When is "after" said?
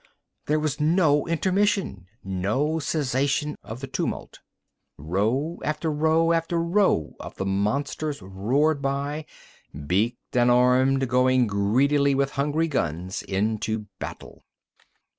5.63-5.91, 6.33-6.57